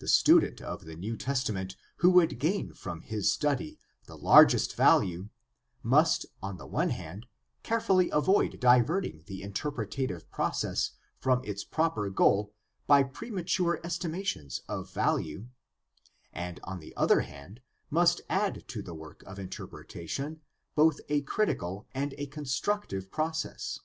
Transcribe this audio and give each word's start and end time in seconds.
The 0.00 0.06
student 0.08 0.60
of 0.60 0.84
the 0.84 0.96
New 0.96 1.16
Testament 1.16 1.76
who 2.00 2.10
would 2.10 2.38
gain 2.38 2.74
from 2.74 3.00
his 3.00 3.32
study 3.32 3.78
the 4.04 4.14
largest 4.18 4.76
value 4.76 5.30
must 5.82 6.26
on 6.42 6.58
the 6.58 6.66
one 6.66 6.90
hand 6.90 7.24
carefully 7.62 8.10
avoid 8.10 8.60
diverting 8.60 9.22
the 9.24 9.40
interpretative 9.40 10.30
process 10.30 10.90
from 11.16 11.42
its 11.42 11.64
proper 11.64 12.10
goal 12.10 12.52
by 12.86 13.02
premature 13.02 13.80
estimations 13.82 14.60
of 14.68 14.90
value, 14.92 15.48
and 16.34 16.60
on 16.64 16.78
the 16.80 16.94
other 16.94 17.20
hand 17.20 17.62
must 17.88 18.20
add 18.28 18.62
to 18.68 18.82
the 18.82 18.92
work 18.94 19.22
of 19.22 19.38
interpretation 19.38 20.42
both 20.74 21.00
a 21.08 21.22
critical 21.22 21.86
and 21.94 22.14
a 22.18 22.26
constructive 22.26 23.10
process. 23.10 23.80